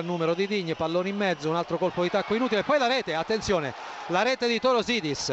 [0.00, 2.86] gran numero di Digne, pallone in mezzo, un altro colpo di tacco inutile, poi la
[2.86, 3.74] rete, attenzione,
[4.06, 5.30] la rete di Torosidis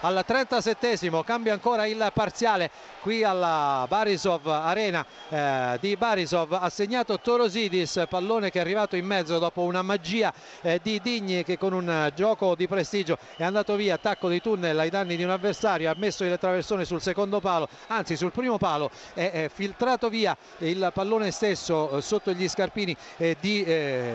[0.00, 7.18] al 37esimo, cambia ancora il parziale qui alla Barisov Arena eh, di Barisov, ha segnato
[7.20, 11.72] Torosidis, pallone che è arrivato in mezzo dopo una magia eh, di Digne che con
[11.72, 15.90] un gioco di prestigio è andato via, attacco di tunnel ai danni di un avversario,
[15.90, 20.36] ha messo il traversone sul secondo palo, anzi sul primo palo, è, è filtrato via
[20.58, 23.64] il pallone stesso eh, sotto gli scarpini eh, di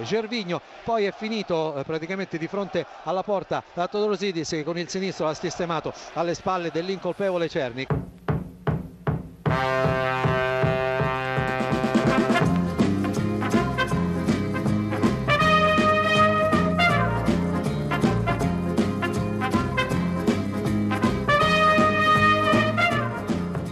[0.00, 4.78] eh, Gervigno, poi è finito eh, praticamente di fronte alla porta da Todorosidis che con
[4.78, 8.11] il sinistro ha sistemato alle spalle dell'incolpevole Cernic.